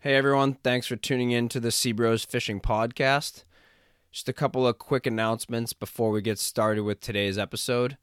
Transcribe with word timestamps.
Hey 0.00 0.16
everyone, 0.16 0.54
thanks 0.54 0.88
for 0.88 0.96
tuning 0.96 1.30
in 1.30 1.48
to 1.50 1.60
the 1.60 1.68
Seabros 1.68 2.26
Fishing 2.26 2.60
Podcast. 2.60 3.44
Just 4.10 4.28
a 4.28 4.32
couple 4.32 4.66
of 4.66 4.78
quick 4.78 5.06
announcements 5.06 5.72
before 5.72 6.10
we 6.10 6.20
get 6.20 6.40
started 6.40 6.82
with 6.82 7.00
today's 7.00 7.38
episode. 7.38 7.98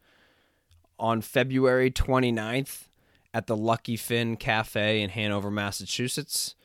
On 0.97 1.19
February 1.19 1.91
29th 1.91 2.87
at 3.33 3.47
the 3.47 3.57
Lucky 3.57 3.97
Fin 3.97 4.37
Cafe 4.37 5.01
in 5.01 5.09
Hanover, 5.09 5.51
Massachusetts, 5.51 6.55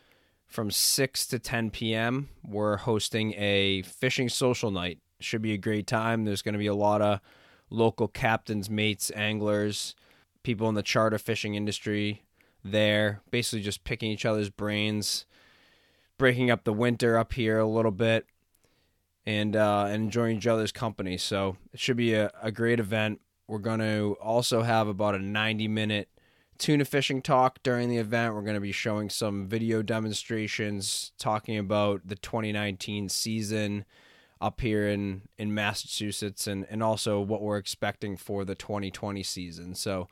from 0.46 0.70
6 0.70 1.26
to 1.26 1.38
10 1.40 1.70
p.m., 1.70 2.28
we're 2.44 2.76
hosting 2.76 3.34
a 3.34 3.82
fishing 3.82 4.28
social 4.28 4.70
night. 4.70 4.98
Should 5.18 5.42
be 5.42 5.54
a 5.54 5.58
great 5.58 5.88
time. 5.88 6.24
There's 6.24 6.42
going 6.42 6.52
to 6.52 6.58
be 6.58 6.68
a 6.68 6.74
lot 6.76 7.02
of 7.02 7.20
local 7.70 8.06
captains, 8.06 8.70
mates, 8.70 9.10
anglers, 9.16 9.96
people 10.44 10.68
in 10.68 10.76
the 10.76 10.82
charter 10.82 11.18
fishing 11.18 11.56
industry 11.56 12.22
there, 12.64 13.20
basically 13.30 13.62
just 13.62 13.84
picking 13.84 14.10
each 14.10 14.24
other's 14.24 14.50
brains, 14.50 15.26
breaking 16.18 16.50
up 16.50 16.64
the 16.64 16.72
winter 16.72 17.18
up 17.18 17.34
here 17.34 17.58
a 17.58 17.66
little 17.66 17.92
bit, 17.92 18.26
and 19.26 19.54
uh, 19.56 19.86
and 19.86 20.04
enjoying 20.04 20.38
each 20.38 20.46
other's 20.46 20.72
company. 20.72 21.18
So 21.18 21.56
it 21.72 21.80
should 21.80 21.96
be 21.96 22.14
a, 22.14 22.30
a 22.42 22.50
great 22.50 22.80
event. 22.80 23.20
We're 23.46 23.58
going 23.58 23.80
to 23.80 24.16
also 24.20 24.62
have 24.62 24.88
about 24.88 25.14
a 25.14 25.18
90 25.18 25.68
minute 25.68 26.08
tuna 26.58 26.84
fishing 26.84 27.20
talk 27.20 27.62
during 27.62 27.88
the 27.88 27.98
event. 27.98 28.34
We're 28.34 28.42
going 28.42 28.54
to 28.54 28.60
be 28.60 28.72
showing 28.72 29.10
some 29.10 29.46
video 29.46 29.82
demonstrations 29.82 31.12
talking 31.18 31.58
about 31.58 32.02
the 32.06 32.14
2019 32.14 33.08
season 33.08 33.84
up 34.40 34.60
here 34.60 34.88
in, 34.88 35.22
in 35.38 35.54
Massachusetts 35.54 36.46
and, 36.46 36.66
and 36.70 36.82
also 36.82 37.20
what 37.20 37.42
we're 37.42 37.56
expecting 37.56 38.16
for 38.16 38.44
the 38.44 38.54
2020 38.54 39.22
season. 39.22 39.74
So 39.74 40.08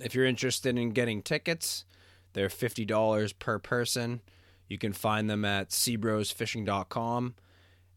if 0.00 0.14
you're 0.14 0.26
interested 0.26 0.78
in 0.78 0.90
getting 0.90 1.22
tickets, 1.22 1.84
they're 2.32 2.48
$50 2.48 3.38
per 3.38 3.58
person. 3.58 4.20
You 4.68 4.78
can 4.78 4.92
find 4.92 5.28
them 5.30 5.44
at 5.44 5.70
seabrosfishing.com 5.70 7.34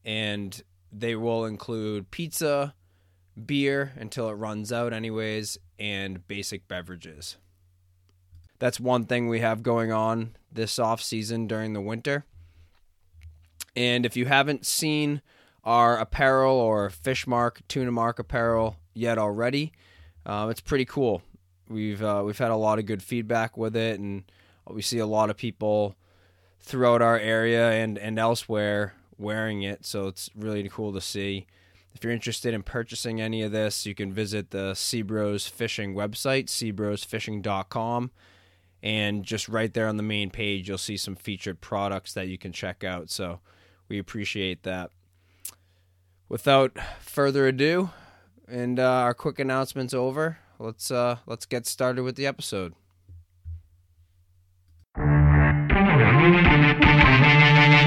and 0.05 0.63
they 0.91 1.15
will 1.15 1.45
include 1.45 2.11
pizza, 2.11 2.73
beer 3.45 3.93
until 3.97 4.29
it 4.29 4.33
runs 4.33 4.71
out, 4.71 4.93
anyways, 4.93 5.57
and 5.79 6.25
basic 6.27 6.67
beverages. 6.67 7.37
That's 8.59 8.79
one 8.79 9.05
thing 9.05 9.27
we 9.27 9.39
have 9.41 9.61
going 9.61 9.91
on 9.91 10.35
this 10.51 10.79
off 10.79 11.01
season 11.01 11.47
during 11.47 11.73
the 11.73 11.81
winter. 11.81 12.25
And 13.75 14.05
if 14.05 14.17
you 14.17 14.25
haven't 14.25 14.65
seen 14.65 15.21
our 15.63 15.97
apparel 15.97 16.55
or 16.55 16.89
Fishmark 16.89 17.59
Tuna 17.67 17.91
Mark 17.91 18.17
apparel 18.17 18.77
yet 18.93 19.17
already, 19.17 19.71
uh, 20.25 20.47
it's 20.49 20.61
pretty 20.61 20.85
cool. 20.85 21.21
We've 21.69 22.01
uh, 22.01 22.23
we've 22.25 22.37
had 22.37 22.51
a 22.51 22.55
lot 22.55 22.79
of 22.79 22.85
good 22.85 23.03
feedback 23.03 23.57
with 23.57 23.75
it, 23.75 23.99
and 23.99 24.23
we 24.69 24.81
see 24.81 24.99
a 24.99 25.05
lot 25.05 25.29
of 25.29 25.37
people 25.37 25.95
throughout 26.59 27.01
our 27.01 27.17
area 27.17 27.71
and 27.71 27.97
and 27.97 28.17
elsewhere 28.19 28.93
wearing 29.17 29.63
it. 29.63 29.85
So 29.85 30.07
it's 30.07 30.29
really 30.35 30.67
cool 30.69 30.93
to 30.93 31.01
see. 31.01 31.47
If 31.93 32.03
you're 32.03 32.13
interested 32.13 32.53
in 32.53 32.61
purchasing 32.61 33.19
any 33.19 33.41
of 33.41 33.51
this, 33.51 33.85
you 33.85 33.95
can 33.95 34.13
visit 34.13 34.51
the 34.51 34.73
Seabros 34.73 35.49
Fishing 35.49 35.95
website, 35.95 36.45
seabrosfishing.com, 36.45 38.11
and 38.83 39.23
just 39.23 39.49
right 39.49 39.73
there 39.73 39.87
on 39.87 39.97
the 39.97 40.03
main 40.03 40.29
page, 40.29 40.69
you'll 40.69 40.77
see 40.77 40.97
some 40.97 41.15
featured 41.15 41.59
products 41.59 42.13
that 42.13 42.27
you 42.27 42.37
can 42.37 42.51
check 42.51 42.83
out. 42.83 43.09
So 43.09 43.39
we 43.89 43.97
appreciate 43.97 44.61
that. 44.61 44.91
Without 46.29 46.77
further 46.99 47.47
ado, 47.47 47.89
and 48.47 48.79
uh, 48.79 48.83
our 48.83 49.13
quick 49.13 49.39
announcements 49.39 49.93
over, 49.93 50.37
let's 50.59 50.91
uh, 50.91 51.17
let's 51.25 51.45
get 51.45 51.65
started 51.65 52.03
with 52.03 52.15
the 52.15 52.25
episode. 52.25 52.73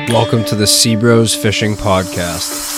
Welcome 0.09 0.45
to 0.45 0.57
the 0.57 0.65
Seabros 0.65 1.41
Fishing 1.41 1.75
Podcast. 1.75 2.69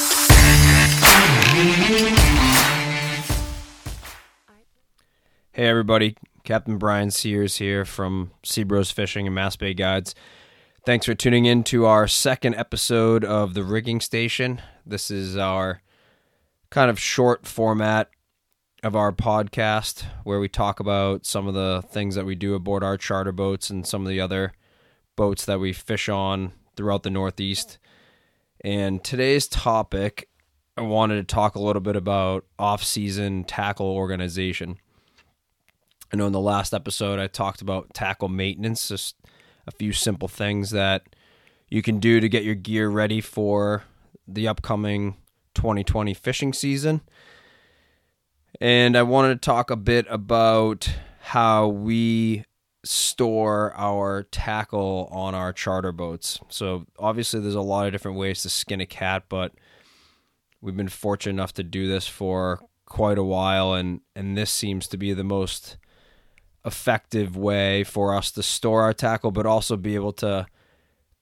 Hey 5.53 5.66
everybody, 5.66 6.16
Captain 6.45 6.78
Bryan 6.78 7.11
Sears 7.11 7.56
here 7.56 7.84
from 7.84 8.33
Seabros 8.43 8.93
Fishing 8.93 9.27
and 9.27 9.34
Mass 9.34 9.56
Bay 9.56 9.75
Guides. 9.75 10.15
Thanks 10.84 11.06
for 11.06 11.15
tuning 11.15 11.45
in 11.45 11.62
to 11.65 11.87
our 11.87 12.09
second 12.09 12.55
episode 12.56 13.25
of 13.25 13.55
the 13.55 13.62
Rigging 13.62 14.00
Station. 14.00 14.61
This 14.84 15.11
is 15.11 15.37
our 15.37 15.83
kind 16.71 16.91
of 16.91 16.99
short 16.99 17.47
format 17.47 18.11
of 18.82 18.97
our 18.97 19.12
podcast 19.12 20.04
where 20.25 20.41
we 20.41 20.48
talk 20.48 20.81
about 20.81 21.25
some 21.25 21.47
of 21.47 21.54
the 21.54 21.84
things 21.91 22.16
that 22.16 22.26
we 22.26 22.34
do 22.34 22.54
aboard 22.54 22.82
our 22.82 22.97
charter 22.97 23.31
boats 23.31 23.70
and 23.70 23.87
some 23.87 24.03
of 24.03 24.09
the 24.09 24.20
other 24.20 24.53
boats 25.15 25.44
that 25.44 25.60
we 25.60 25.72
fish 25.72 26.09
on 26.09 26.53
throughout 26.76 27.04
the 27.04 27.10
Northeast. 27.10 27.78
And 28.65 29.03
today's 29.04 29.47
topic, 29.47 30.28
I 30.76 30.81
wanted 30.81 31.16
to 31.16 31.34
talk 31.34 31.54
a 31.54 31.60
little 31.60 31.82
bit 31.82 31.94
about 31.94 32.44
off 32.59 32.82
season 32.82 33.44
tackle 33.44 33.87
organization. 33.87 34.78
I 36.12 36.16
know 36.16 36.26
in 36.26 36.32
the 36.32 36.41
last 36.41 36.75
episode 36.75 37.21
I 37.21 37.28
talked 37.28 37.62
about 37.62 37.94
tackle 37.94 38.28
maintenance, 38.28 38.88
just 38.88 39.15
a 39.65 39.71
few 39.71 39.92
simple 39.92 40.28
things 40.28 40.71
that 40.71 41.04
you 41.69 41.82
can 41.82 42.00
do 42.00 42.19
to 42.19 42.28
get 42.28 42.42
your 42.42 42.56
gear 42.56 42.88
ready 42.88 43.21
for 43.21 43.84
the 44.26 44.48
upcoming 44.48 45.16
2020 45.54 46.15
fishing 46.15 46.53
season. 46.53 47.00
And 48.61 48.97
I 48.97 49.03
wanted 49.03 49.41
to 49.41 49.47
talk 49.47 49.71
a 49.71 49.77
bit 49.77 50.07
about 50.09 50.89
how 51.21 51.69
we 51.69 52.45
store 52.85 53.73
our 53.77 54.25
tackle 54.25 55.09
on 55.11 55.35
our 55.35 55.53
charter 55.53 55.93
boats. 55.93 56.41
So, 56.49 56.87
obviously, 56.99 57.41
there's 57.41 57.55
a 57.55 57.61
lot 57.61 57.87
of 57.87 57.93
different 57.93 58.19
ways 58.19 58.43
to 58.43 58.51
skin 58.51 58.81
a 58.81 58.87
cat, 58.87 59.25
but 59.29 59.53
we've 60.61 60.77
been 60.77 60.89
fortunate 60.89 61.35
enough 61.35 61.55
to 61.55 61.63
do 61.63 61.89
this 61.89 62.07
for 62.07 62.61
quite 62.87 63.19
a 63.19 63.25
while, 63.25 63.73
and, 63.73 64.01
and 64.15 64.37
this 64.37 64.51
seems 64.51 64.87
to 64.89 64.97
be 64.97 65.13
the 65.13 65.25
most 65.25 65.77
effective 66.65 67.37
way 67.37 67.83
for 67.84 68.15
us 68.15 68.31
to 68.33 68.43
store 68.43 68.83
our 68.83 68.93
tackle, 68.93 69.31
but 69.31 69.47
also 69.47 69.77
be 69.77 69.95
able 69.95 70.13
to 70.13 70.47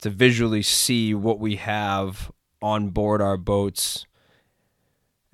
to 0.01 0.09
visually 0.09 0.63
see 0.63 1.13
what 1.13 1.39
we 1.39 1.57
have 1.57 2.31
on 2.59 2.89
board 2.89 3.21
our 3.21 3.37
boats 3.37 4.05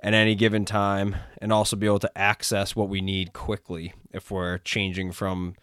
at 0.03 0.13
any 0.13 0.35
given 0.35 0.66
time, 0.66 1.16
and 1.41 1.52
also 1.52 1.75
be 1.75 1.88
able 1.88 2.00
to 2.00 2.18
access 2.18 2.75
what 2.75 2.90
we 2.90 3.02
need 3.02 3.34
quickly 3.34 3.94
if 4.12 4.30
we're 4.30 4.59
changing 4.59 5.12
from 5.12 5.56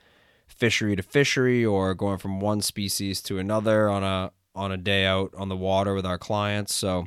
fishery 0.46 0.96
to 0.96 1.02
fishery 1.02 1.64
or 1.64 1.94
going 1.94 2.18
from 2.18 2.40
one 2.40 2.60
species 2.60 3.20
to 3.22 3.38
another 3.38 3.88
on 3.88 4.02
a 4.02 4.32
on 4.54 4.70
a 4.70 4.76
day 4.76 5.04
out 5.04 5.32
on 5.36 5.48
the 5.48 5.56
water 5.56 5.94
with 5.94 6.06
our 6.06 6.18
clients. 6.18 6.74
So 6.74 7.06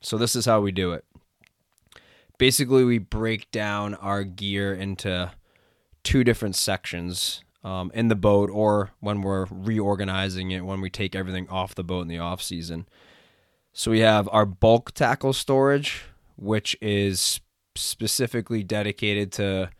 so 0.00 0.18
this 0.18 0.34
is 0.34 0.46
how 0.46 0.60
we 0.60 0.72
do 0.72 0.92
it. 0.92 1.04
Basically, 2.38 2.84
we 2.84 2.98
break 2.98 3.50
down 3.52 3.94
our 3.94 4.24
gear 4.24 4.74
into 4.74 5.30
two 6.02 6.24
different 6.24 6.56
sections 6.56 7.44
um, 7.62 7.92
in 7.94 8.08
the 8.08 8.16
boat 8.16 8.50
or 8.50 8.90
when 8.98 9.22
we're 9.22 9.46
reorganizing 9.50 10.50
it 10.50 10.64
when 10.64 10.80
we 10.80 10.90
take 10.90 11.14
everything 11.14 11.48
off 11.48 11.76
the 11.76 11.84
boat 11.84 12.02
in 12.02 12.08
the 12.08 12.18
off 12.18 12.42
season. 12.42 12.88
So 13.72 13.92
we 13.92 14.00
have 14.00 14.28
our 14.32 14.44
bulk 14.44 14.92
tackle 14.92 15.32
storage, 15.32 16.02
which 16.36 16.76
is 16.80 17.40
specifically 17.74 18.62
dedicated 18.62 19.32
to 19.32 19.70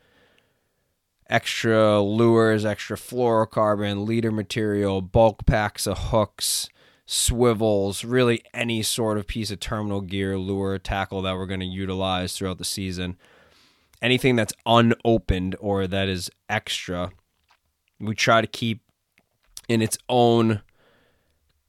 extra 1.28 2.00
lures, 2.00 2.64
extra 2.64 2.96
fluorocarbon, 2.96 4.06
leader 4.06 4.30
material, 4.30 5.00
bulk 5.00 5.46
packs 5.46 5.86
of 5.86 5.98
hooks, 5.98 6.68
swivels, 7.06 8.04
really 8.04 8.42
any 8.54 8.82
sort 8.82 9.18
of 9.18 9.26
piece 9.26 9.50
of 9.50 9.60
terminal 9.60 10.00
gear, 10.00 10.38
lure, 10.38 10.78
tackle 10.78 11.22
that 11.22 11.36
we're 11.36 11.46
going 11.46 11.60
to 11.60 11.66
utilize 11.66 12.36
throughout 12.36 12.58
the 12.58 12.64
season 12.64 13.16
anything 14.02 14.36
that's 14.36 14.52
unopened 14.66 15.56
or 15.60 15.86
that 15.86 16.08
is 16.08 16.30
extra, 16.50 17.12
we 18.00 18.14
try 18.14 18.40
to 18.40 18.46
keep 18.46 18.82
in 19.68 19.80
its 19.80 19.96
own 20.08 20.60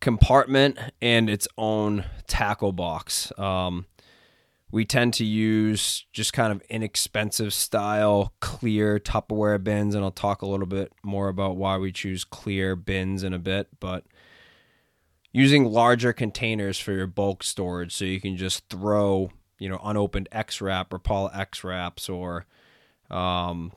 compartment 0.01 0.77
and 1.01 1.29
its 1.29 1.47
own 1.57 2.03
tackle 2.27 2.73
box. 2.73 3.31
Um, 3.37 3.85
we 4.73 4.85
tend 4.85 5.13
to 5.13 5.23
use 5.23 6.07
just 6.13 6.33
kind 6.33 6.51
of 6.51 6.59
inexpensive 6.67 7.53
style 7.53 8.33
clear 8.39 8.97
Tupperware 8.97 9.63
bins, 9.63 9.93
and 9.93 10.03
I'll 10.03 10.09
talk 10.09 10.41
a 10.41 10.47
little 10.47 10.65
bit 10.65 10.91
more 11.03 11.27
about 11.27 11.57
why 11.57 11.77
we 11.77 11.91
choose 11.91 12.23
clear 12.23 12.75
bins 12.75 13.21
in 13.21 13.35
a 13.35 13.39
bit. 13.39 13.67
But 13.79 14.03
using 15.31 15.65
larger 15.65 16.11
containers 16.11 16.79
for 16.79 16.91
your 16.91 17.05
bulk 17.05 17.43
storage 17.43 17.93
so 17.93 18.05
you 18.05 18.19
can 18.19 18.35
just 18.35 18.67
throw 18.67 19.29
you 19.59 19.69
know 19.69 19.79
unopened 19.83 20.27
X-Rap 20.31 20.91
or 20.91 20.97
Paula 20.97 21.29
X-Raps 21.35 22.09
or 22.09 22.47
um, 23.11 23.73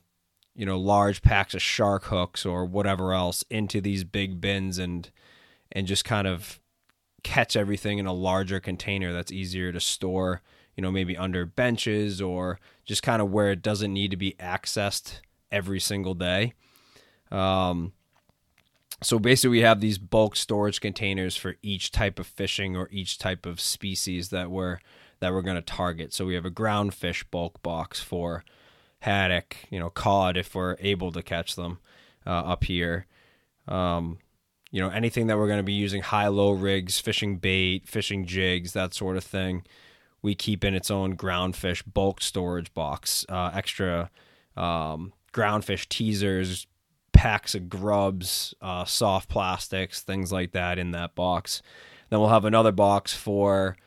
you 0.55 0.65
know 0.65 0.79
large 0.79 1.21
packs 1.21 1.53
of 1.53 1.61
shark 1.61 2.05
hooks 2.05 2.43
or 2.43 2.65
whatever 2.65 3.13
else 3.13 3.43
into 3.51 3.81
these 3.81 4.03
big 4.03 4.41
bins 4.41 4.79
and 4.79 5.11
and 5.71 5.85
just 5.85 6.05
kind 6.05 6.25
of 6.25 6.59
catch 7.21 7.55
everything 7.55 7.99
in 7.99 8.07
a 8.07 8.13
larger 8.13 8.59
container 8.59 9.13
that's 9.13 9.31
easier 9.31 9.71
to 9.71 9.79
store 9.79 10.41
you 10.77 10.81
know 10.81 10.91
maybe 10.91 11.17
under 11.17 11.45
benches 11.45 12.21
or 12.21 12.59
just 12.85 13.03
kind 13.03 13.21
of 13.21 13.29
where 13.29 13.51
it 13.51 13.61
doesn't 13.61 13.91
need 13.91 14.11
to 14.11 14.17
be 14.17 14.35
accessed 14.39 15.19
every 15.51 15.79
single 15.79 16.13
day 16.13 16.53
um, 17.31 17.91
so 19.01 19.19
basically, 19.19 19.57
we 19.57 19.61
have 19.61 19.79
these 19.79 19.97
bulk 19.97 20.35
storage 20.35 20.81
containers 20.81 21.35
for 21.35 21.55
each 21.61 21.91
type 21.91 22.17
of 22.17 22.25
fishing 22.25 22.75
or 22.75 22.89
each 22.91 23.19
type 23.19 23.45
of 23.45 23.61
species 23.61 24.29
that 24.29 24.49
we're 24.49 24.79
that 25.19 25.33
we're 25.33 25.41
going 25.43 25.55
to 25.55 25.61
target. 25.61 26.13
So 26.13 26.25
we 26.25 26.35
have 26.35 26.45
a 26.45 26.51
ground 26.51 26.93
fish 26.93 27.23
bulk 27.25 27.61
box 27.61 27.99
for 27.99 28.43
haddock, 28.99 29.57
you 29.69 29.79
know, 29.79 29.89
cod 29.89 30.37
if 30.37 30.53
we're 30.55 30.77
able 30.79 31.11
to 31.11 31.21
catch 31.21 31.55
them 31.55 31.79
uh, 32.25 32.29
up 32.29 32.63
here. 32.63 33.05
Um, 33.67 34.19
you 34.71 34.81
know, 34.81 34.89
anything 34.89 35.27
that 35.27 35.37
we're 35.37 35.47
going 35.47 35.59
to 35.59 35.63
be 35.63 35.73
using 35.73 36.01
high 36.01 36.27
low 36.27 36.51
rigs, 36.51 36.99
fishing 36.99 37.37
bait, 37.37 37.87
fishing 37.87 38.25
jigs, 38.25 38.73
that 38.73 38.93
sort 38.93 39.17
of 39.17 39.23
thing. 39.23 39.63
We 40.27 40.35
keep 40.35 40.65
in 40.65 40.75
its 40.75 40.91
own 40.91 41.15
groundfish 41.15 41.83
bulk 41.93 42.19
storage 42.21 42.73
box, 42.73 43.25
uh, 43.29 43.49
extra 43.53 44.11
um, 44.57 45.13
ground 45.31 45.63
fish 45.63 45.87
teasers, 45.87 46.67
packs 47.13 47.55
of 47.55 47.69
grubs, 47.69 48.53
uh, 48.61 48.83
soft 48.83 49.29
plastics, 49.29 50.01
things 50.01 50.33
like 50.33 50.51
that 50.51 50.77
in 50.79 50.91
that 50.91 51.15
box. 51.15 51.61
Then 52.09 52.19
we'll 52.19 52.27
have 52.27 52.43
another 52.43 52.73
box 52.73 53.13
for 53.13 53.77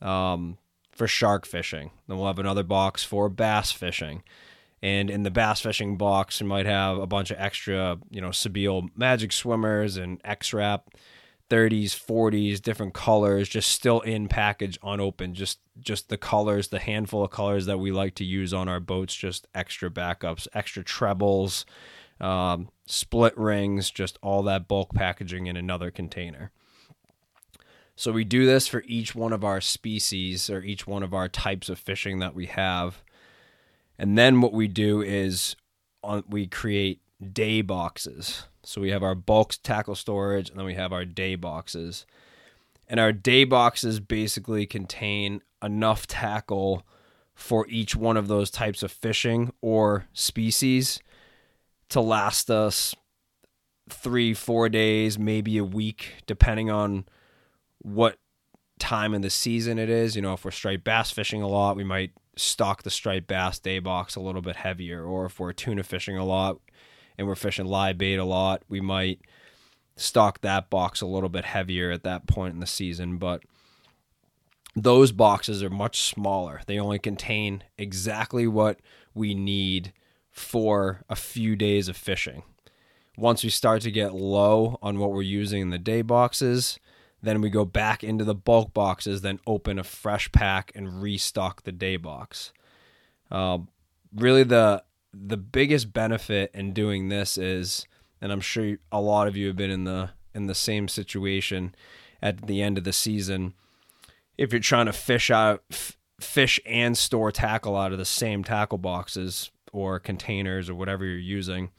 um, 0.00 0.58
for 0.92 1.08
shark 1.08 1.44
fishing. 1.44 1.90
Then 2.06 2.16
we'll 2.16 2.28
have 2.28 2.38
another 2.38 2.62
box 2.62 3.02
for 3.02 3.28
bass 3.28 3.72
fishing. 3.72 4.22
And 4.80 5.10
in 5.10 5.24
the 5.24 5.32
bass 5.32 5.62
fishing 5.62 5.96
box, 5.96 6.40
we 6.40 6.46
might 6.46 6.66
have 6.66 6.98
a 6.98 7.08
bunch 7.08 7.32
of 7.32 7.40
extra, 7.40 7.98
you 8.08 8.20
know, 8.20 8.28
Sebile 8.28 8.88
magic 8.96 9.32
swimmers 9.32 9.96
and 9.96 10.20
X-Rap 10.24 10.90
30s, 11.50 11.90
40s, 11.90 12.60
different 12.60 12.94
colors, 12.94 13.48
just 13.48 13.70
still 13.70 14.00
in 14.00 14.28
package, 14.28 14.78
unopened. 14.82 15.34
Just 15.34 15.60
just 15.80 16.08
the 16.08 16.18
colors, 16.18 16.68
the 16.68 16.80
handful 16.80 17.24
of 17.24 17.30
colors 17.30 17.66
that 17.66 17.78
we 17.78 17.92
like 17.92 18.14
to 18.16 18.24
use 18.24 18.52
on 18.52 18.68
our 18.68 18.80
boats, 18.80 19.14
just 19.14 19.46
extra 19.54 19.88
backups, 19.88 20.48
extra 20.52 20.82
trebles, 20.82 21.64
um, 22.20 22.68
split 22.86 23.36
rings, 23.38 23.90
just 23.90 24.18
all 24.22 24.42
that 24.42 24.66
bulk 24.66 24.92
packaging 24.92 25.46
in 25.46 25.56
another 25.56 25.90
container. 25.90 26.50
So 27.94 28.12
we 28.12 28.24
do 28.24 28.46
this 28.46 28.68
for 28.68 28.84
each 28.86 29.14
one 29.14 29.32
of 29.32 29.42
our 29.42 29.60
species 29.60 30.48
or 30.48 30.62
each 30.62 30.86
one 30.86 31.02
of 31.02 31.12
our 31.12 31.28
types 31.28 31.68
of 31.68 31.78
fishing 31.78 32.20
that 32.20 32.34
we 32.34 32.46
have. 32.46 33.02
And 33.98 34.16
then 34.16 34.40
what 34.40 34.52
we 34.52 34.68
do 34.68 35.02
is 35.02 35.56
on, 36.04 36.22
we 36.28 36.46
create 36.46 37.00
day 37.32 37.60
boxes. 37.60 38.44
So 38.68 38.82
we 38.82 38.90
have 38.90 39.02
our 39.02 39.14
bulk 39.14 39.54
tackle 39.62 39.94
storage 39.94 40.50
and 40.50 40.58
then 40.58 40.66
we 40.66 40.74
have 40.74 40.92
our 40.92 41.06
day 41.06 41.36
boxes. 41.36 42.04
And 42.86 43.00
our 43.00 43.12
day 43.12 43.44
boxes 43.44 43.98
basically 43.98 44.66
contain 44.66 45.40
enough 45.62 46.06
tackle 46.06 46.86
for 47.34 47.66
each 47.68 47.96
one 47.96 48.18
of 48.18 48.28
those 48.28 48.50
types 48.50 48.82
of 48.82 48.92
fishing 48.92 49.54
or 49.62 50.04
species 50.12 51.00
to 51.88 52.02
last 52.02 52.50
us 52.50 52.94
three, 53.88 54.34
four 54.34 54.68
days, 54.68 55.18
maybe 55.18 55.56
a 55.56 55.64
week, 55.64 56.16
depending 56.26 56.70
on 56.70 57.06
what 57.78 58.18
time 58.78 59.14
in 59.14 59.22
the 59.22 59.30
season 59.30 59.78
it 59.78 59.88
is. 59.88 60.14
You 60.14 60.20
know, 60.20 60.34
if 60.34 60.44
we're 60.44 60.50
striped 60.50 60.84
bass 60.84 61.10
fishing 61.10 61.40
a 61.40 61.48
lot, 61.48 61.74
we 61.74 61.84
might 61.84 62.10
stock 62.36 62.82
the 62.82 62.90
striped 62.90 63.28
bass 63.28 63.58
day 63.58 63.78
box 63.78 64.14
a 64.14 64.20
little 64.20 64.42
bit 64.42 64.56
heavier. 64.56 65.04
Or 65.04 65.24
if 65.24 65.40
we're 65.40 65.54
tuna 65.54 65.84
fishing 65.84 66.18
a 66.18 66.24
lot 66.26 66.58
and 67.18 67.26
we're 67.26 67.34
fishing 67.34 67.66
live 67.66 67.98
bait 67.98 68.16
a 68.16 68.24
lot, 68.24 68.62
we 68.68 68.80
might 68.80 69.20
stock 69.96 70.40
that 70.40 70.70
box 70.70 71.00
a 71.00 71.06
little 71.06 71.28
bit 71.28 71.44
heavier 71.44 71.90
at 71.90 72.04
that 72.04 72.26
point 72.26 72.54
in 72.54 72.60
the 72.60 72.66
season. 72.66 73.18
But 73.18 73.42
those 74.76 75.12
boxes 75.12 75.62
are 75.62 75.70
much 75.70 76.00
smaller. 76.02 76.60
They 76.66 76.78
only 76.78 76.98
contain 76.98 77.64
exactly 77.76 78.46
what 78.46 78.78
we 79.14 79.34
need 79.34 79.92
for 80.30 81.02
a 81.08 81.16
few 81.16 81.56
days 81.56 81.88
of 81.88 81.96
fishing. 81.96 82.44
Once 83.16 83.42
we 83.42 83.50
start 83.50 83.82
to 83.82 83.90
get 83.90 84.14
low 84.14 84.78
on 84.80 84.98
what 84.98 85.10
we're 85.10 85.22
using 85.22 85.60
in 85.62 85.70
the 85.70 85.78
day 85.78 86.02
boxes, 86.02 86.78
then 87.20 87.40
we 87.40 87.50
go 87.50 87.64
back 87.64 88.04
into 88.04 88.24
the 88.24 88.34
bulk 88.34 88.72
boxes, 88.72 89.22
then 89.22 89.40
open 89.44 89.78
a 89.78 89.84
fresh 89.84 90.30
pack 90.30 90.70
and 90.76 91.02
restock 91.02 91.64
the 91.64 91.72
day 91.72 91.96
box. 91.96 92.52
Uh, 93.28 93.58
really, 94.14 94.44
the 94.44 94.84
the 95.12 95.36
biggest 95.36 95.92
benefit 95.92 96.50
in 96.54 96.72
doing 96.72 97.08
this 97.08 97.38
is, 97.38 97.86
and 98.20 98.32
I'm 98.32 98.40
sure 98.40 98.76
a 98.92 99.00
lot 99.00 99.28
of 99.28 99.36
you 99.36 99.46
have 99.48 99.56
been 99.56 99.70
in 99.70 99.84
the 99.84 100.10
in 100.34 100.46
the 100.46 100.54
same 100.54 100.88
situation 100.88 101.74
at 102.22 102.46
the 102.46 102.62
end 102.62 102.78
of 102.78 102.84
the 102.84 102.92
season. 102.92 103.54
If 104.36 104.52
you're 104.52 104.60
trying 104.60 104.86
to 104.86 104.92
fish 104.92 105.30
out, 105.30 105.62
fish 106.20 106.60
and 106.66 106.96
store 106.96 107.32
tackle 107.32 107.76
out 107.76 107.92
of 107.92 107.98
the 107.98 108.04
same 108.04 108.44
tackle 108.44 108.78
boxes 108.78 109.50
or 109.72 109.98
containers 109.98 110.70
or 110.70 110.74
whatever 110.74 111.04
you're 111.04 111.18
using, 111.18 111.70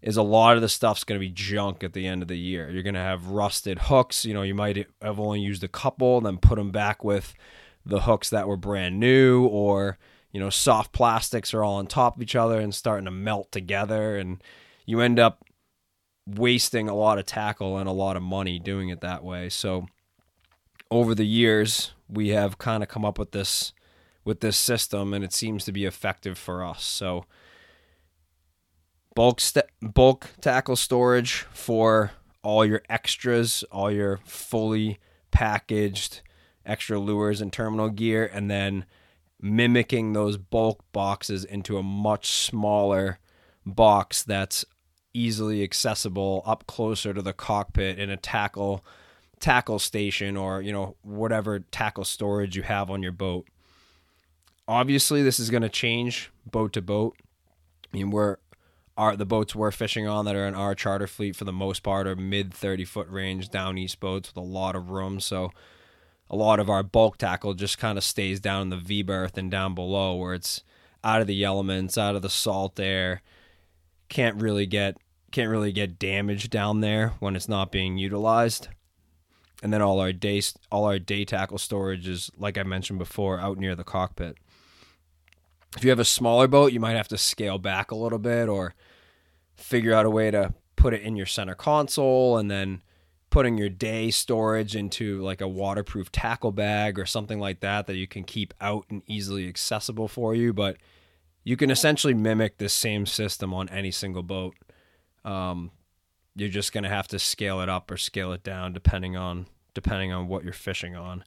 is 0.00 0.16
a 0.16 0.22
lot 0.22 0.56
of 0.56 0.62
the 0.62 0.68
stuff's 0.68 1.04
going 1.04 1.18
to 1.18 1.26
be 1.26 1.32
junk 1.32 1.82
at 1.82 1.92
the 1.92 2.06
end 2.06 2.22
of 2.22 2.28
the 2.28 2.38
year. 2.38 2.70
You're 2.70 2.82
going 2.82 2.94
to 2.94 3.00
have 3.00 3.28
rusted 3.28 3.78
hooks. 3.80 4.24
You 4.24 4.34
know, 4.34 4.42
you 4.42 4.54
might 4.54 4.86
have 5.02 5.18
only 5.18 5.40
used 5.40 5.64
a 5.64 5.68
couple, 5.68 6.20
then 6.20 6.38
put 6.38 6.56
them 6.56 6.70
back 6.70 7.02
with 7.02 7.34
the 7.86 8.02
hooks 8.02 8.30
that 8.30 8.48
were 8.48 8.56
brand 8.56 9.00
new, 9.00 9.46
or 9.46 9.98
you 10.34 10.40
know, 10.40 10.50
soft 10.50 10.90
plastics 10.90 11.54
are 11.54 11.62
all 11.62 11.76
on 11.76 11.86
top 11.86 12.16
of 12.16 12.22
each 12.22 12.34
other 12.34 12.58
and 12.58 12.74
starting 12.74 13.04
to 13.04 13.12
melt 13.12 13.52
together, 13.52 14.18
and 14.18 14.42
you 14.84 15.00
end 15.00 15.20
up 15.20 15.44
wasting 16.26 16.88
a 16.88 16.94
lot 16.94 17.18
of 17.18 17.24
tackle 17.24 17.78
and 17.78 17.88
a 17.88 17.92
lot 17.92 18.16
of 18.16 18.22
money 18.22 18.58
doing 18.58 18.88
it 18.88 19.00
that 19.00 19.22
way. 19.22 19.48
So, 19.48 19.86
over 20.90 21.14
the 21.14 21.24
years, 21.24 21.92
we 22.08 22.30
have 22.30 22.58
kind 22.58 22.82
of 22.82 22.88
come 22.88 23.04
up 23.04 23.16
with 23.16 23.30
this 23.30 23.72
with 24.24 24.40
this 24.40 24.56
system, 24.56 25.14
and 25.14 25.22
it 25.24 25.32
seems 25.32 25.64
to 25.66 25.72
be 25.72 25.84
effective 25.84 26.36
for 26.36 26.64
us. 26.64 26.82
So 26.82 27.26
bulk 29.14 29.38
st- 29.40 29.66
bulk 29.80 30.30
tackle 30.40 30.74
storage 30.74 31.46
for 31.52 32.10
all 32.42 32.64
your 32.64 32.82
extras, 32.88 33.62
all 33.70 33.90
your 33.90 34.18
fully 34.24 34.98
packaged 35.30 36.22
extra 36.66 36.98
lures 36.98 37.40
and 37.40 37.52
terminal 37.52 37.88
gear, 37.88 38.28
and 38.32 38.50
then 38.50 38.84
mimicking 39.44 40.14
those 40.14 40.38
bulk 40.38 40.82
boxes 40.92 41.44
into 41.44 41.76
a 41.76 41.82
much 41.82 42.30
smaller 42.30 43.18
box 43.66 44.22
that's 44.22 44.64
easily 45.12 45.62
accessible 45.62 46.42
up 46.46 46.66
closer 46.66 47.12
to 47.12 47.20
the 47.20 47.34
cockpit 47.34 47.98
in 47.98 48.08
a 48.08 48.16
tackle 48.16 48.82
tackle 49.40 49.78
station 49.78 50.34
or 50.38 50.62
you 50.62 50.72
know 50.72 50.96
whatever 51.02 51.58
tackle 51.58 52.04
storage 52.04 52.56
you 52.56 52.62
have 52.62 52.90
on 52.90 53.02
your 53.02 53.12
boat. 53.12 53.46
Obviously 54.66 55.22
this 55.22 55.38
is 55.38 55.50
going 55.50 55.62
to 55.62 55.68
change 55.68 56.30
boat 56.50 56.72
to 56.72 56.80
boat. 56.80 57.14
I 57.92 57.98
mean 57.98 58.10
we're 58.10 58.38
our 58.96 59.14
the 59.14 59.26
boats 59.26 59.54
we're 59.54 59.70
fishing 59.70 60.08
on 60.08 60.24
that 60.24 60.36
are 60.36 60.46
in 60.46 60.54
our 60.54 60.74
charter 60.74 61.06
fleet 61.06 61.36
for 61.36 61.44
the 61.44 61.52
most 61.52 61.82
part 61.82 62.06
are 62.06 62.16
mid 62.16 62.54
30 62.54 62.86
foot 62.86 63.08
range 63.10 63.50
down 63.50 63.76
east 63.76 64.00
boats 64.00 64.30
with 64.30 64.42
a 64.42 64.46
lot 64.46 64.74
of 64.74 64.88
room. 64.88 65.20
So 65.20 65.50
a 66.30 66.36
lot 66.36 66.60
of 66.60 66.70
our 66.70 66.82
bulk 66.82 67.18
tackle 67.18 67.54
just 67.54 67.78
kind 67.78 67.98
of 67.98 68.04
stays 68.04 68.40
down 68.40 68.62
in 68.62 68.70
the 68.70 68.76
v 68.76 69.02
berth 69.02 69.36
and 69.36 69.50
down 69.50 69.74
below 69.74 70.14
where 70.14 70.34
it's 70.34 70.62
out 71.04 71.20
of 71.20 71.26
the 71.26 71.44
elements 71.44 71.98
out 71.98 72.16
of 72.16 72.22
the 72.22 72.30
salt 72.30 72.80
air. 72.80 73.22
Can't 74.08 74.40
really 74.40 74.66
get 74.66 74.96
can't 75.30 75.50
really 75.50 75.72
get 75.72 75.98
damaged 75.98 76.50
down 76.50 76.80
there 76.80 77.14
when 77.18 77.36
it's 77.36 77.48
not 77.48 77.72
being 77.72 77.98
utilized. 77.98 78.68
And 79.62 79.72
then 79.72 79.82
all 79.82 80.00
our 80.00 80.12
day 80.12 80.40
all 80.72 80.84
our 80.84 80.98
day 80.98 81.24
tackle 81.24 81.58
storage 81.58 82.08
is 82.08 82.30
like 82.36 82.56
i 82.58 82.62
mentioned 82.62 82.98
before 82.98 83.38
out 83.38 83.58
near 83.58 83.74
the 83.74 83.84
cockpit. 83.84 84.38
If 85.76 85.84
you 85.84 85.90
have 85.90 85.98
a 85.98 86.04
smaller 86.04 86.46
boat, 86.46 86.72
you 86.72 86.80
might 86.80 86.96
have 86.96 87.08
to 87.08 87.18
scale 87.18 87.58
back 87.58 87.90
a 87.90 87.96
little 87.96 88.18
bit 88.18 88.48
or 88.48 88.74
figure 89.56 89.92
out 89.92 90.06
a 90.06 90.10
way 90.10 90.30
to 90.30 90.54
put 90.76 90.94
it 90.94 91.02
in 91.02 91.16
your 91.16 91.26
center 91.26 91.54
console 91.54 92.38
and 92.38 92.50
then 92.50 92.82
putting 93.34 93.58
your 93.58 93.68
day 93.68 94.12
storage 94.12 94.76
into 94.76 95.20
like 95.20 95.40
a 95.40 95.48
waterproof 95.48 96.12
tackle 96.12 96.52
bag 96.52 97.00
or 97.00 97.04
something 97.04 97.40
like 97.40 97.58
that 97.58 97.88
that 97.88 97.96
you 97.96 98.06
can 98.06 98.22
keep 98.22 98.54
out 98.60 98.86
and 98.90 99.02
easily 99.08 99.48
accessible 99.48 100.06
for 100.06 100.36
you. 100.36 100.52
But 100.52 100.76
you 101.42 101.56
can 101.56 101.68
essentially 101.68 102.14
mimic 102.14 102.58
this 102.58 102.72
same 102.72 103.06
system 103.06 103.52
on 103.52 103.68
any 103.70 103.90
single 103.90 104.22
boat. 104.22 104.54
Um, 105.24 105.72
you're 106.36 106.48
just 106.48 106.72
going 106.72 106.84
to 106.84 106.90
have 106.90 107.08
to 107.08 107.18
scale 107.18 107.60
it 107.60 107.68
up 107.68 107.90
or 107.90 107.96
scale 107.96 108.32
it 108.32 108.44
down 108.44 108.72
depending 108.72 109.16
on 109.16 109.46
depending 109.74 110.12
on 110.12 110.28
what 110.28 110.44
you're 110.44 110.52
fishing 110.52 110.94
on 110.94 111.24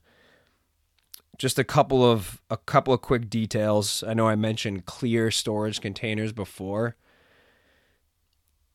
just 1.36 1.58
a 1.58 1.64
couple 1.64 2.02
of 2.02 2.40
a 2.48 2.56
couple 2.56 2.94
of 2.94 3.02
quick 3.02 3.28
details. 3.28 4.02
I 4.02 4.14
know 4.14 4.28
I 4.28 4.34
mentioned 4.34 4.86
clear 4.86 5.30
storage 5.30 5.82
containers 5.82 6.32
before. 6.32 6.96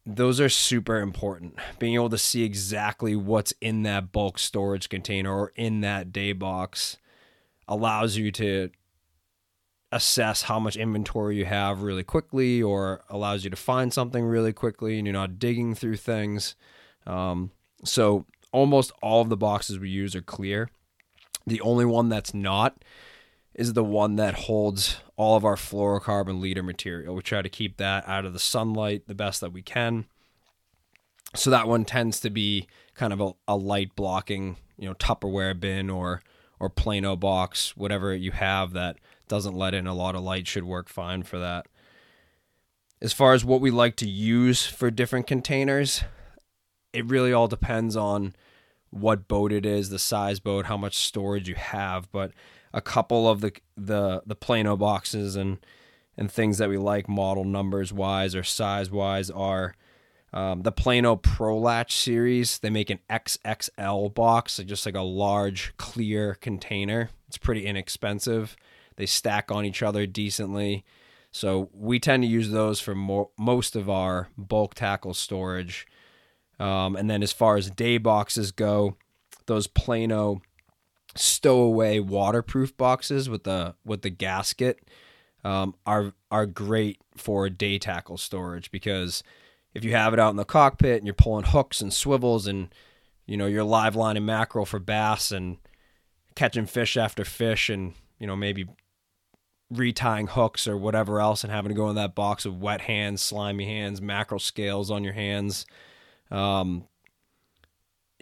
Those 0.05 0.41
are 0.41 0.49
super 0.49 0.99
important. 0.99 1.55
Being 1.79 1.95
able 1.95 2.09
to 2.09 2.17
see 2.17 2.43
exactly 2.43 3.15
what's 3.15 3.53
in 3.61 3.83
that 3.83 4.11
bulk 4.11 4.37
storage 4.37 4.89
container 4.89 5.33
or 5.33 5.53
in 5.55 5.81
that 5.81 6.11
day 6.11 6.33
box 6.33 6.97
allows 7.67 8.17
you 8.17 8.31
to 8.33 8.69
assess 9.93 10.43
how 10.43 10.59
much 10.59 10.75
inventory 10.75 11.37
you 11.37 11.45
have 11.45 11.83
really 11.83 12.03
quickly 12.03 12.61
or 12.61 13.03
allows 13.09 13.43
you 13.43 13.49
to 13.49 13.55
find 13.55 13.93
something 13.93 14.25
really 14.25 14.51
quickly 14.51 14.97
and 14.97 15.07
you're 15.07 15.13
not 15.13 15.39
digging 15.39 15.75
through 15.75 15.95
things. 15.95 16.55
Um, 17.05 17.51
so 17.85 18.25
almost 18.51 18.91
all 19.01 19.21
of 19.21 19.29
the 19.29 19.37
boxes 19.37 19.79
we 19.79 19.89
use 19.89 20.15
are 20.15 20.21
clear. 20.21 20.69
The 21.45 21.61
only 21.61 21.85
one 21.85 22.09
that's 22.09 22.33
not 22.33 22.83
is 23.55 23.73
the 23.73 23.83
one 23.83 24.15
that 24.15 24.33
holds 24.33 24.97
all 25.15 25.35
of 25.35 25.45
our 25.45 25.55
fluorocarbon 25.55 26.39
leader 26.41 26.63
material. 26.63 27.15
We 27.15 27.21
try 27.21 27.41
to 27.41 27.49
keep 27.49 27.77
that 27.77 28.07
out 28.07 28.25
of 28.25 28.33
the 28.33 28.39
sunlight 28.39 29.03
the 29.07 29.15
best 29.15 29.41
that 29.41 29.53
we 29.53 29.61
can. 29.61 30.05
So 31.35 31.49
that 31.49 31.67
one 31.67 31.85
tends 31.85 32.19
to 32.21 32.29
be 32.29 32.67
kind 32.95 33.13
of 33.13 33.21
a, 33.21 33.31
a 33.47 33.55
light 33.55 33.95
blocking, 33.95 34.57
you 34.77 34.87
know, 34.87 34.93
Tupperware 34.95 35.59
bin 35.59 35.89
or 35.89 36.21
or 36.59 36.69
Plano 36.69 37.17
box, 37.17 37.75
whatever 37.75 38.15
you 38.15 38.31
have 38.31 38.71
that 38.71 38.97
doesn't 39.27 39.55
let 39.55 39.73
in 39.73 39.85
a 39.85 39.93
lot 39.93 40.15
of 40.15 40.21
light 40.21 40.47
should 40.47 40.63
work 40.63 40.87
fine 40.87 41.23
for 41.23 41.37
that. 41.37 41.67
As 43.01 43.11
far 43.11 43.33
as 43.33 43.43
what 43.43 43.59
we 43.59 43.69
like 43.69 43.97
to 43.97 44.07
use 44.07 44.65
for 44.65 44.89
different 44.89 45.27
containers, 45.27 46.03
it 46.93 47.05
really 47.05 47.33
all 47.33 47.49
depends 47.49 47.97
on 47.97 48.33
what 48.91 49.27
boat 49.27 49.51
it 49.51 49.65
is, 49.65 49.89
the 49.89 49.99
size 49.99 50.39
boat, 50.39 50.67
how 50.67 50.77
much 50.77 50.95
storage 50.95 51.49
you 51.49 51.55
have, 51.55 52.09
but 52.11 52.31
a 52.73 52.81
couple 52.81 53.29
of 53.29 53.41
the 53.41 53.53
the 53.77 54.23
the 54.25 54.35
Plano 54.35 54.75
boxes 54.75 55.35
and 55.35 55.63
and 56.17 56.31
things 56.31 56.57
that 56.57 56.69
we 56.69 56.77
like 56.77 57.07
model 57.09 57.43
numbers 57.43 57.91
wise 57.91 58.35
or 58.35 58.43
size 58.43 58.91
wise 58.91 59.29
are 59.29 59.73
um, 60.33 60.63
the 60.63 60.71
Plano 60.71 61.15
Pro 61.15 61.57
Latch 61.57 61.95
series. 61.95 62.59
They 62.59 62.69
make 62.69 62.89
an 62.89 62.99
XXL 63.09 64.13
box, 64.13 64.57
just 64.65 64.85
like 64.85 64.95
a 64.95 65.01
large 65.01 65.73
clear 65.77 66.35
container. 66.35 67.09
It's 67.27 67.37
pretty 67.37 67.65
inexpensive. 67.65 68.55
They 68.95 69.05
stack 69.05 69.51
on 69.51 69.65
each 69.65 69.83
other 69.83 70.05
decently. 70.05 70.83
So 71.31 71.69
we 71.73 71.99
tend 71.99 72.23
to 72.23 72.29
use 72.29 72.51
those 72.51 72.79
for 72.79 72.93
more, 72.93 73.29
most 73.37 73.75
of 73.75 73.89
our 73.89 74.29
bulk 74.37 74.75
tackle 74.75 75.13
storage. 75.13 75.87
Um, 76.59 76.95
and 76.95 77.09
then 77.09 77.23
as 77.23 77.31
far 77.31 77.57
as 77.57 77.71
day 77.71 77.97
boxes 77.97 78.51
go, 78.51 78.97
those 79.45 79.67
Plano 79.67 80.41
stowaway 81.15 81.99
waterproof 81.99 82.75
boxes 82.77 83.29
with 83.29 83.43
the 83.43 83.75
with 83.85 84.01
the 84.01 84.09
gasket 84.09 84.79
um, 85.43 85.75
are 85.85 86.13
are 86.31 86.45
great 86.45 86.99
for 87.15 87.49
day 87.49 87.77
tackle 87.77 88.17
storage 88.17 88.71
because 88.71 89.23
if 89.73 89.83
you 89.83 89.91
have 89.91 90.13
it 90.13 90.19
out 90.19 90.31
in 90.31 90.37
the 90.37 90.45
cockpit 90.45 90.97
and 90.97 91.05
you're 91.05 91.13
pulling 91.13 91.45
hooks 91.45 91.81
and 91.81 91.93
swivels 91.93 92.47
and 92.47 92.73
you 93.25 93.37
know 93.37 93.45
you're 93.45 93.63
live 93.63 93.95
lining 93.95 94.25
mackerel 94.25 94.65
for 94.65 94.79
bass 94.79 95.31
and 95.31 95.57
catching 96.35 96.65
fish 96.65 96.97
after 96.97 97.23
fish 97.23 97.69
and 97.69 97.93
you 98.19 98.25
know 98.25 98.35
maybe 98.35 98.65
retying 99.73 100.29
hooks 100.29 100.67
or 100.67 100.77
whatever 100.77 101.19
else 101.19 101.43
and 101.43 101.51
having 101.51 101.69
to 101.69 101.75
go 101.75 101.89
in 101.89 101.95
that 101.95 102.15
box 102.15 102.45
of 102.45 102.61
wet 102.61 102.81
hands, 102.81 103.21
slimy 103.21 103.65
hands, 103.65 104.01
mackerel 104.01 104.39
scales 104.39 104.91
on 104.91 105.03
your 105.03 105.13
hands. 105.13 105.65
Um, 106.31 106.87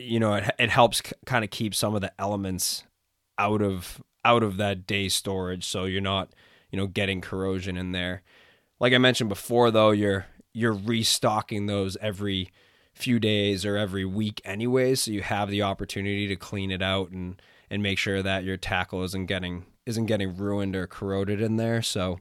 you 0.01 0.19
know, 0.19 0.33
it, 0.33 0.49
it 0.59 0.69
helps 0.69 0.97
c- 0.97 1.13
kind 1.25 1.43
of 1.43 1.49
keep 1.49 1.75
some 1.75 1.95
of 1.95 2.01
the 2.01 2.11
elements 2.19 2.83
out 3.37 3.61
of 3.61 4.01
out 4.23 4.43
of 4.43 4.57
that 4.57 4.85
day 4.85 5.09
storage, 5.09 5.65
so 5.65 5.85
you're 5.85 6.01
not, 6.01 6.33
you 6.69 6.77
know, 6.77 6.87
getting 6.87 7.21
corrosion 7.21 7.77
in 7.77 7.91
there. 7.91 8.21
Like 8.79 8.93
I 8.93 8.97
mentioned 8.97 9.29
before, 9.29 9.71
though, 9.71 9.91
you're 9.91 10.25
you're 10.53 10.73
restocking 10.73 11.65
those 11.65 11.97
every 12.01 12.51
few 12.93 13.19
days 13.19 13.65
or 13.65 13.77
every 13.77 14.05
week 14.05 14.41
anyways, 14.43 15.03
so 15.03 15.11
you 15.11 15.21
have 15.21 15.49
the 15.49 15.61
opportunity 15.61 16.27
to 16.27 16.35
clean 16.35 16.71
it 16.71 16.81
out 16.81 17.09
and 17.11 17.41
and 17.69 17.81
make 17.81 17.97
sure 17.97 18.21
that 18.21 18.43
your 18.43 18.57
tackle 18.57 19.03
isn't 19.03 19.27
getting 19.27 19.65
isn't 19.85 20.05
getting 20.05 20.35
ruined 20.35 20.75
or 20.75 20.87
corroded 20.87 21.41
in 21.41 21.55
there. 21.55 21.81
So 21.81 22.19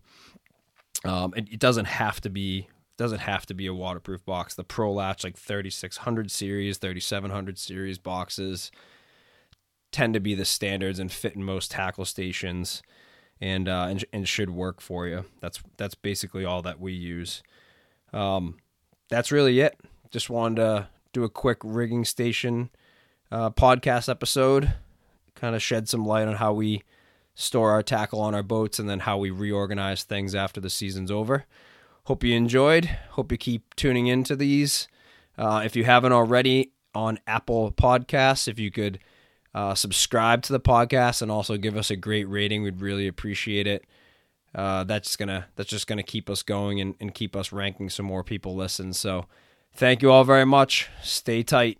um, 1.04 1.34
it, 1.37 1.52
it 1.52 1.58
doesn't 1.58 1.87
have 1.87 2.20
to 2.22 2.30
be 2.30 2.68
doesn't 3.00 3.21
have 3.21 3.47
to 3.47 3.54
be 3.54 3.66
a 3.66 3.73
waterproof 3.73 4.26
box. 4.26 4.54
The 4.54 4.62
Pro 4.62 4.92
Latch 4.92 5.25
like 5.25 5.35
3600 5.35 6.30
series, 6.30 6.76
3700 6.76 7.59
series 7.59 7.99
boxes 7.99 8.71
tend 9.90 10.12
to 10.12 10.21
be 10.21 10.35
the 10.35 10.45
standards 10.45 10.99
and 10.99 11.11
fit 11.11 11.35
in 11.35 11.42
most 11.42 11.71
tackle 11.71 12.04
stations 12.04 12.83
and 13.40 13.71
uh, 13.71 13.87
and, 13.88 14.04
and 14.12 14.28
should 14.28 14.50
work 14.50 14.83
for 14.83 15.09
you. 15.09 15.25
That's 15.40 15.62
that's 15.78 15.95
basically 15.95 16.45
all 16.45 16.61
that 16.61 16.78
we 16.78 16.92
use. 16.92 17.42
Um, 18.12 18.59
that's 19.09 19.33
really 19.33 19.61
it. 19.61 19.80
Just 20.11 20.28
wanted 20.28 20.57
to 20.57 20.88
do 21.14 21.25
a 21.25 21.30
quick 21.30 21.57
rigging 21.64 22.04
station 22.04 22.69
uh, 23.33 23.49
podcast 23.49 24.11
episode, 24.11 24.75
kind 25.35 25.57
of 25.57 25.62
shed 25.62 25.88
some 25.88 26.04
light 26.04 26.28
on 26.28 26.35
how 26.35 26.52
we 26.52 26.83
store 27.35 27.71
our 27.71 27.83
tackle 27.83 28.21
on 28.21 28.35
our 28.35 28.42
boats, 28.42 28.78
and 28.78 28.90
then 28.90 29.00
how 29.00 29.16
we 29.16 29.30
reorganize 29.30 30.02
things 30.02 30.35
after 30.35 30.61
the 30.61 30.69
season's 30.69 31.11
over. 31.11 31.47
Hope 32.04 32.25
you 32.25 32.35
enjoyed. 32.35 32.87
Hope 33.11 33.30
you 33.30 33.38
keep 33.38 33.75
tuning 33.76 34.07
into 34.07 34.35
these. 34.35 34.88
Uh, 35.38 35.62
if 35.64 35.76
you 35.76 35.85
haven't 35.85 36.12
already 36.12 36.73
on 36.95 37.19
Apple 37.26 37.73
Podcasts, 37.73 38.49
if 38.49 38.59
you 38.59 38.71
could 38.71 38.99
uh, 39.54 39.75
subscribe 39.75 40.42
to 40.42 40.52
the 40.52 40.61
podcast 40.61 41.23
and 41.23 41.30
also 41.30 41.57
give 41.57 41.76
us 41.76 41.90
a 41.90 41.97
great 41.97 42.28
rating, 42.28 42.62
we'd 42.62 42.80
really 42.80 43.07
appreciate 43.07 43.66
it. 43.66 43.85
Uh, 44.54 44.83
that's 44.83 45.14
gonna 45.14 45.47
that's 45.54 45.71
just 45.71 45.87
gonna 45.87 46.02
keep 46.02 46.28
us 46.28 46.42
going 46.42 46.80
and, 46.80 46.97
and 47.00 47.14
keep 47.14 47.37
us 47.37 47.52
ranking 47.52 47.88
so 47.88 48.02
more 48.02 48.25
people 48.25 48.57
listen. 48.57 48.92
So, 48.92 49.26
thank 49.73 50.02
you 50.02 50.11
all 50.11 50.25
very 50.25 50.45
much. 50.45 50.88
Stay 51.02 51.45
tight. 51.45 51.78